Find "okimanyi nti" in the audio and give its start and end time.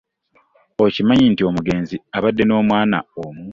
0.85-1.41